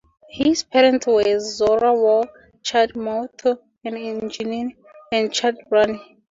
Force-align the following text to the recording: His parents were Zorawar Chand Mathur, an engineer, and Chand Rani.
His 0.31 0.63
parents 0.63 1.05
were 1.05 1.21
Zorawar 1.37 2.27
Chand 2.63 2.93
Mathur, 2.95 3.59
an 3.85 3.97
engineer, 3.97 4.71
and 5.11 5.31
Chand 5.31 5.59
Rani. 5.69 6.17